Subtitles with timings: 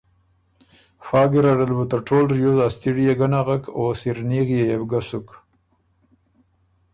[1.07, 5.01] فا ګیرډل بُو ته ټول ریوز ا ستِيړيې ګۀ نغک او سِرنیغيې يې بو ګۀ
[5.09, 5.27] سُک۔